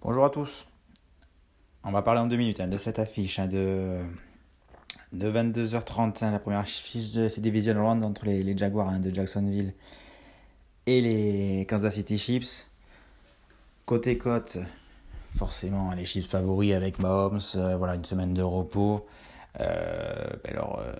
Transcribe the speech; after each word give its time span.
Bonjour 0.00 0.24
à 0.24 0.30
tous. 0.30 0.66
On 1.84 1.90
va 1.90 2.02
parler 2.02 2.20
en 2.20 2.26
deux 2.26 2.36
minutes 2.36 2.60
hein, 2.60 2.68
de 2.68 2.78
cette 2.78 2.98
affiche 2.98 3.38
hein, 3.38 3.46
de 3.46 3.98
de 5.12 5.30
22h30, 5.30 6.24
hein, 6.24 6.30
la 6.30 6.38
première 6.38 6.60
affiche 6.60 7.12
de 7.12 7.28
ces 7.28 7.40
Division 7.40 7.74
Round 7.74 8.02
entre 8.02 8.24
les, 8.26 8.56
Jaguars 8.56 8.98
de 8.98 9.14
Jacksonville 9.14 9.74
et 10.86 11.00
les 11.00 11.66
Kansas 11.66 11.94
City 11.94 12.18
Chiefs. 12.18 12.68
Côté 13.84 14.16
cote, 14.16 14.58
forcément 15.34 15.92
les 15.92 16.04
Chiefs 16.04 16.28
favoris 16.28 16.72
avec 16.72 17.00
Mahomes, 17.00 17.40
euh, 17.56 17.76
voilà 17.76 17.96
une 17.96 18.04
semaine 18.04 18.32
de 18.32 18.42
repos. 18.42 19.06
Euh, 19.60 20.24
ben 20.44 20.54
leur, 20.54 20.78
euh, 20.78 20.94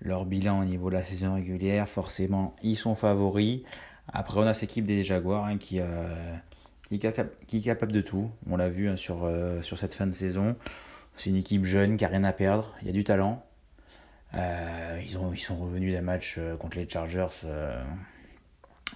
leur 0.00 0.26
bilan 0.26 0.60
au 0.60 0.64
niveau 0.64 0.90
de 0.90 0.96
la 0.96 1.04
saison 1.04 1.34
régulière, 1.34 1.88
forcément 1.88 2.56
ils 2.62 2.76
sont 2.76 2.96
favoris. 2.96 3.60
Après 4.12 4.40
on 4.40 4.42
a 4.42 4.52
cette 4.52 4.70
équipe 4.70 4.84
des 4.84 5.04
Jaguars 5.04 5.48
qui 5.60 5.80
qui 6.88 6.96
est, 6.96 7.60
capable 7.62 7.92
de 7.92 8.00
tout. 8.00 8.30
On 8.50 8.56
l'a 8.56 8.68
vu 8.68 8.88
hein, 8.88 8.96
sur, 8.96 9.26
cette 9.62 9.94
fin 9.94 10.06
de 10.06 10.12
saison. 10.12 10.56
C'est 11.16 11.30
une 11.30 11.36
équipe 11.36 11.64
jeune 11.64 11.96
qui 11.96 12.04
n'a 12.04 12.10
rien 12.10 12.24
à 12.24 12.32
perdre. 12.32 12.74
Il 12.82 12.88
y 12.88 12.90
a 12.90 12.92
du 12.92 13.04
talent. 13.04 13.42
Ils, 14.34 15.06
ils 15.06 15.38
sont 15.38 15.56
revenus 15.56 15.94
d'un 15.94 16.02
match 16.02 16.38
contre 16.58 16.76
les 16.76 16.88
Chargers 16.88 17.46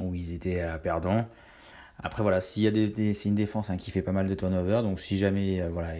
où 0.00 0.14
ils 0.14 0.34
étaient 0.34 0.62
perdants. 0.83 1.27
Après, 1.98 2.22
voilà, 2.22 2.41
s'il 2.41 2.62
y 2.62 2.66
a 2.66 2.70
des, 2.70 3.14
c'est 3.14 3.28
une 3.28 3.34
défense 3.34 3.70
hein, 3.70 3.77
qui 3.77 3.91
fait 3.91 4.02
pas 4.02 4.12
mal 4.12 4.28
de 4.28 4.34
turnover. 4.34 4.80
Donc, 4.83 5.00
si 5.00 5.16
jamais, 5.16 5.66
voilà, 5.69 5.94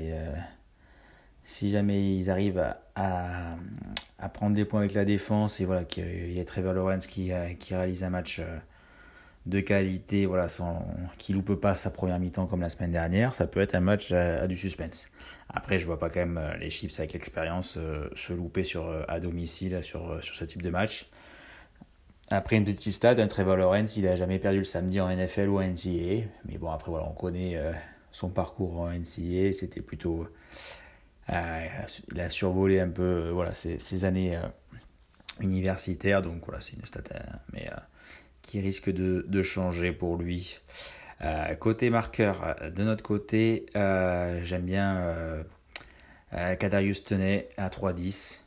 si 1.43 1.71
jamais 1.71 2.17
ils 2.17 2.31
arrivent 2.31 2.63
à, 2.95 3.57
à, 4.19 4.29
prendre 4.29 4.55
des 4.55 4.65
points 4.65 4.81
avec 4.81 4.95
la 4.95 5.05
défense 5.05 5.61
et 5.61 5.65
voilà, 5.65 5.85
qu'il 5.85 6.33
y 6.33 6.41
a 6.41 6.45
Trevor 6.45 6.75
Lawrence 6.75 7.07
qui, 7.07 7.31
qui 7.59 7.75
réalise 7.75 8.05
un 8.05 8.11
match 8.11 8.41
de 9.47 9.61
qualité, 9.61 10.27
voilà, 10.27 10.49
sans, 10.49 10.85
loupe 11.31 11.55
pas 11.55 11.75
sa 11.75 11.91
première 11.91 12.19
mi-temps 12.19 12.47
comme 12.47 12.61
la 12.61 12.69
semaine 12.69 12.91
dernière, 12.91 13.35
ça 13.35 13.47
peut 13.47 13.61
être 13.61 13.75
un 13.75 13.81
match 13.81 14.13
à, 14.13 14.47
du 14.49 14.57
suspense. 14.57 15.09
Après, 15.49 15.79
je 15.79 15.87
vois 15.87 15.99
pas 15.99 16.11
quand 16.11 16.21
même 16.21 16.39
euh, 16.39 16.57
les 16.57 16.71
Chiefs 16.71 16.99
avec 16.99 17.13
l'expérience 17.13 17.77
euh, 17.79 18.09
se 18.15 18.33
louper 18.33 18.65
sur, 18.65 18.89
euh, 18.89 19.05
à 19.07 19.21
domicile 19.21 19.79
sur, 19.83 20.23
sur 20.23 20.35
ce 20.35 20.45
type 20.45 20.63
de 20.63 20.71
match. 20.71 21.09
Après 22.29 22.57
une 22.57 22.65
petite 22.65 22.93
stat, 22.93 23.17
un 23.19 23.27
Trevor 23.27 23.57
Lawrence, 23.57 23.97
il 23.97 24.07
a 24.09 24.17
jamais 24.17 24.39
perdu 24.39 24.59
le 24.59 24.65
samedi 24.65 25.01
en 25.01 25.09
NFL 25.09 25.49
ou 25.49 25.59
en 25.59 25.63
NCAA. 25.63 26.27
Mais 26.47 26.59
bon, 26.59 26.71
après, 26.71 26.91
voilà, 26.91 27.07
on 27.09 27.15
connaît 27.15 27.57
son 28.11 28.31
parcours 28.31 28.81
en 28.81 28.91
NCAA. 28.91 29.53
C'était 29.53 29.81
plutôt. 29.81 30.27
il 31.29 32.21
a 32.21 32.29
survolé 32.29 32.81
un 32.81 32.89
peu 32.89 33.31
voilà, 33.31 33.55
ses, 33.55 34.05
années 34.05 34.37
universitaires. 35.41 36.21
Donc 36.21 36.45
voilà, 36.47 36.61
c'est 36.61 36.75
une 36.75 36.85
stat. 36.85 37.03
mais 37.53 37.71
qui 38.47 38.61
risque 38.61 38.91
de, 38.91 39.43
changer 39.43 39.93
pour 39.93 40.17
lui. 40.17 40.61
Euh, 41.23 41.55
côté 41.57 41.91
marqueur, 41.91 42.57
de 42.75 42.85
notre 42.85 43.03
côté, 43.03 43.67
euh, 43.75 44.41
j'aime 44.45 44.63
bien 44.63 44.99
euh, 44.99 45.43
euh 46.35 46.55
Kadarius 46.55 47.03
Tenet 47.05 47.49
à 47.57 47.69
3-10. 47.69 48.43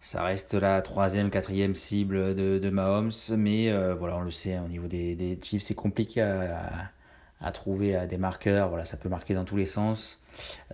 Ça 0.00 0.22
reste 0.22 0.54
la 0.54 0.80
troisième, 0.80 1.30
quatrième 1.30 1.74
cible 1.74 2.34
de, 2.34 2.58
de 2.58 2.70
Mahomes, 2.70 3.10
mais 3.36 3.72
voilà, 3.94 4.16
on 4.16 4.20
le 4.20 4.30
sait, 4.30 4.54
hein, 4.54 4.62
au 4.64 4.68
niveau 4.68 4.86
des, 4.86 5.16
des 5.16 5.38
Chiefs, 5.42 5.62
c'est 5.62 5.74
compliqué 5.74 6.22
à, 6.22 6.92
à, 7.40 7.52
trouver 7.52 8.06
des 8.06 8.16
marqueurs. 8.16 8.68
Voilà, 8.68 8.84
ça 8.84 8.96
peut 8.96 9.08
marquer 9.08 9.34
dans 9.34 9.44
tous 9.44 9.56
les 9.56 9.66
sens. 9.66 10.20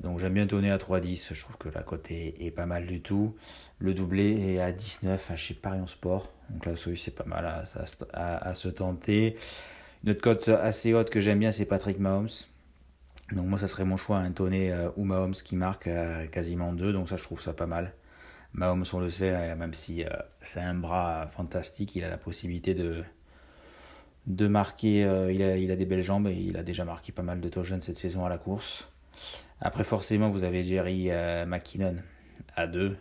Donc 0.03 0.19
j'aime 0.19 0.35
bien 0.35 0.47
Tenet 0.47 0.71
à 0.71 0.77
3-10. 0.77 1.33
Je 1.33 1.43
trouve 1.43 1.57
que 1.57 1.69
la 1.69 1.83
cote 1.83 2.11
est, 2.11 2.55
pas 2.55 2.67
mal 2.67 2.87
du 2.87 3.01
tout. 3.01 3.35
Le 3.79 3.95
doublé 3.95 4.55
est 4.55 4.61
à 4.61 4.73
19 4.73 5.33
chez 5.37 5.55
Parion 5.55 5.87
Sport. 5.87 6.33
Donc 6.51 6.67
là 6.67 6.73
aussi, 6.73 6.97
c'est 6.97 7.11
pas 7.11 7.25
mal 7.25 7.47
à, 7.47 8.49
à, 8.49 8.55
se 8.55 8.69
tenter. 8.69 9.37
Une 10.05 10.11
autre 10.11 10.21
cote 10.21 10.49
assez 10.49 10.93
haute 10.93 11.11
que 11.11 11.21
j'aime 11.21 11.39
bien, 11.39 11.53
c'est 11.53 11.65
Patrick 11.65 11.99
Mahomes. 11.99 12.29
Donc 13.33 13.47
moi, 13.47 13.59
ça 13.59 13.69
serait 13.69 13.85
mon 13.85 13.97
choix, 13.97 14.19
un 14.19 14.33
Tonné 14.33 14.71
euh, 14.71 14.91
ou 14.97 15.05
Mahomes 15.05 15.33
qui 15.33 15.57
marque 15.57 15.87
euh, 15.87 16.27
quasiment 16.27 16.73
deux. 16.73 16.93
Donc 16.93 17.09
ça, 17.09 17.17
je 17.17 17.23
trouve 17.25 17.41
ça 17.41 17.55
pas 17.55 17.67
mal. 17.67 17.95
Mahomes, 18.55 18.85
on 18.93 19.01
le 19.01 19.11
sait, 19.11 19.31
euh, 19.31 19.57
même 19.57 19.75
si 19.75 20.05
c'est 20.41 20.61
un 20.61 20.75
bras 20.75 21.27
fantastique, 21.29 21.95
il 21.97 22.05
a 22.05 22.09
la 22.09 22.19
possibilité 22.19 22.75
de, 22.75 23.05
marquer. 24.49 25.01
il, 25.33 25.43
a, 25.43 25.57
il 25.57 25.71
a 25.71 25.77
des 25.77 25.85
belles 25.85 26.03
jambes 26.03 26.29
et 26.29 26.35
il 26.35 26.57
a 26.57 26.63
déjà 26.63 26.85
marqué 26.85 27.13
pas 27.13 27.23
mal 27.23 27.41
de 27.41 27.49
touchdowns 27.49 27.81
cette 27.81 27.97
saison 27.97 28.25
à 28.25 28.29
la 28.29 28.39
course. 28.39 28.89
Après, 29.61 29.85
forcément, 29.85 30.31
vous 30.31 30.45
avez 30.45 30.63
Jerry 30.63 31.11
McKinnon 31.47 31.97
à 32.57 32.67
2 32.67 32.97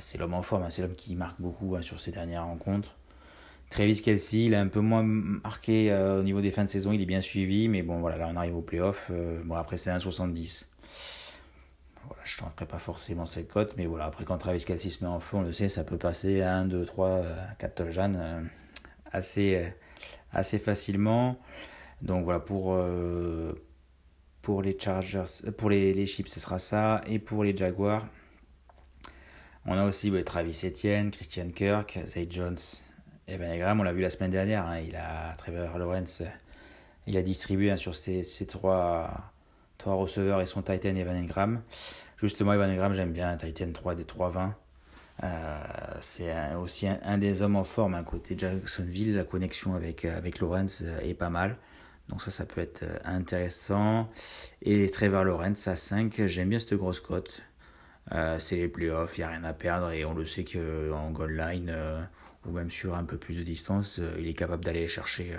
c'est 0.00 0.18
l'homme 0.18 0.34
en 0.34 0.42
forme, 0.42 0.64
hein. 0.64 0.70
c'est 0.70 0.82
l'homme 0.82 0.94
qui 0.94 1.14
marque 1.14 1.40
beaucoup 1.40 1.76
hein, 1.76 1.82
sur 1.82 2.00
ces 2.00 2.10
dernières 2.10 2.44
rencontres. 2.44 2.96
Travis 3.70 4.02
Kelsey, 4.02 4.44
il 4.44 4.54
a 4.54 4.60
un 4.60 4.68
peu 4.68 4.80
moins 4.80 5.02
marqué 5.02 5.90
euh, 5.90 6.20
au 6.20 6.22
niveau 6.22 6.40
des 6.40 6.50
fins 6.50 6.64
de 6.64 6.68
saison, 6.68 6.92
il 6.92 7.00
est 7.00 7.06
bien 7.06 7.22
suivi, 7.22 7.68
mais 7.68 7.82
bon, 7.82 8.00
voilà, 8.00 8.18
là 8.18 8.28
on 8.30 8.36
arrive 8.36 8.56
au 8.56 8.60
playoff. 8.60 9.08
Euh, 9.10 9.40
bon, 9.44 9.54
après 9.54 9.76
c'est 9.76 9.90
1,70. 9.90 10.66
Je 12.36 12.42
ne 12.42 12.48
tenterai 12.48 12.66
pas 12.66 12.78
forcément 12.78 13.26
cette 13.26 13.48
cote, 13.48 13.74
mais 13.76 13.86
voilà, 13.86 14.06
après 14.06 14.24
quand 14.24 14.38
Travis 14.38 14.64
Kelsey 14.64 14.90
se 14.90 15.04
met 15.04 15.10
en 15.10 15.20
feu, 15.20 15.36
on 15.36 15.42
le 15.42 15.52
sait, 15.52 15.68
ça 15.68 15.84
peut 15.84 15.98
passer 15.98 16.40
à 16.40 16.56
1, 16.56 16.64
2, 16.64 16.84
3, 16.84 17.22
4 17.58 17.74
touchdowns 17.74 18.48
assez, 19.12 19.72
assez 20.32 20.58
facilement. 20.58 21.38
Donc 22.00 22.24
voilà, 22.24 22.40
pour, 22.40 22.74
euh, 22.74 23.52
pour 24.40 24.62
les 24.62 24.76
Chargers, 24.78 25.50
pour 25.56 25.70
les, 25.70 25.92
les 25.92 26.06
Chips, 26.06 26.28
ce 26.28 26.40
sera 26.40 26.58
ça, 26.58 27.02
et 27.06 27.18
pour 27.18 27.44
les 27.44 27.56
Jaguars. 27.56 28.06
On 29.66 29.78
a 29.78 29.84
aussi 29.84 30.12
Travis 30.24 30.62
Etienne, 30.64 31.10
Christian 31.10 31.48
Kirk, 31.48 32.00
Zay 32.04 32.26
Jones, 32.28 32.58
Evan 33.28 33.52
Engram. 33.52 33.80
On 33.80 33.82
l'a 33.84 33.92
vu 33.92 34.02
la 34.02 34.10
semaine 34.10 34.32
dernière. 34.32 34.66
Hein, 34.66 34.80
il 34.80 34.96
a 34.96 35.34
Trevor 35.36 35.78
Lawrence. 35.78 36.22
Il 37.06 37.16
a 37.16 37.22
distribué 37.22 37.70
hein, 37.70 37.76
sur 37.76 37.94
ses, 37.94 38.24
trois, 38.48 39.32
receveurs 39.84 40.40
et 40.40 40.46
son 40.46 40.62
Titan 40.62 40.96
Evan 40.96 41.16
Engram. 41.16 41.62
Justement, 42.22 42.52
Evan 42.52 42.70
Engram, 42.70 42.92
j'aime 42.94 43.12
bien. 43.12 43.36
Titan 43.36 43.72
3 43.72 43.94
des 43.94 44.04
3-20. 44.04 44.52
Euh, 45.24 45.58
c'est 46.00 46.54
aussi 46.54 46.86
un, 46.88 47.18
des 47.18 47.42
hommes 47.42 47.56
en 47.56 47.64
forme 47.64 47.94
hein, 47.94 48.04
côté 48.04 48.34
Jacksonville. 48.38 49.16
La 49.16 49.24
connexion 49.24 49.74
avec, 49.74 50.04
avec 50.04 50.38
Lawrence 50.38 50.82
euh, 50.86 51.00
est 51.00 51.14
pas 51.14 51.30
mal. 51.30 51.56
Donc 52.08 52.22
ça, 52.22 52.30
ça 52.30 52.46
peut 52.46 52.60
être 52.60 52.84
euh, 52.84 52.98
intéressant. 53.04 54.08
Et 54.62 54.90
Trevor 54.90 55.24
Lawrence 55.24 55.66
à 55.68 55.76
5, 55.76 56.26
j'aime 56.26 56.48
bien 56.48 56.58
cette 56.58 56.74
grosse 56.74 57.00
cote. 57.00 57.42
Euh, 58.12 58.38
c'est 58.38 58.56
les 58.56 58.68
playoffs, 58.68 59.16
il 59.18 59.20
n'y 59.20 59.24
a 59.24 59.28
rien 59.28 59.44
à 59.44 59.52
perdre 59.52 59.90
et 59.90 60.04
on 60.04 60.14
le 60.14 60.24
sait 60.24 60.44
qu'en 60.44 61.10
goal 61.10 61.36
line 61.36 61.70
euh, 61.74 62.02
ou 62.46 62.50
même 62.50 62.70
sur 62.70 62.94
un 62.94 63.04
peu 63.04 63.16
plus 63.16 63.38
de 63.38 63.42
distance, 63.42 64.00
euh, 64.00 64.16
il 64.18 64.26
est 64.26 64.34
capable 64.34 64.64
d'aller 64.64 64.88
chercher 64.88 65.36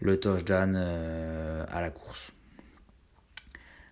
le 0.00 0.18
touchdown 0.18 0.76
à 0.76 1.80
la 1.80 1.90
course. 1.90 2.32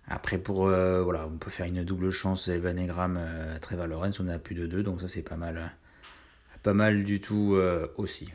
Après, 0.07 0.37
pour, 0.37 0.67
voilà, 0.67 1.27
on 1.27 1.37
peut 1.37 1.51
faire 1.51 1.65
une 1.65 1.83
double 1.83 2.11
chance 2.11 2.47
Evan 2.47 2.79
Egram, 2.79 3.19
Trevor 3.61 3.87
Lawrence, 3.87 4.19
on 4.19 4.27
a 4.27 4.39
plus 4.39 4.55
de 4.55 4.65
deux, 4.65 4.81
donc 4.83 5.01
ça 5.01 5.07
c'est 5.07 5.21
pas 5.21 5.35
mal, 5.35 5.73
pas 6.63 6.73
mal 6.73 7.03
du 7.03 7.19
tout 7.19 7.57
aussi. 7.97 8.29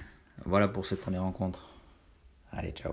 Voilà 0.45 0.69
pour 0.69 0.85
cette 0.85 1.01
première 1.01 1.23
rencontre. 1.23 1.71
Allez, 2.53 2.73
ciao. 2.73 2.93